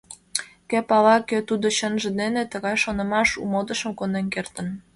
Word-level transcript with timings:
Кӧ 0.69 0.79
пала, 0.89 1.15
кӧ 1.29 1.37
тудо 1.49 1.67
чынже 1.77 2.09
дене!— 2.19 2.41
тыгай 2.51 2.75
шонымаш 2.83 3.29
у 3.43 3.43
модышым 3.51 3.91
конден 3.99 4.25
кертын. 4.33 4.67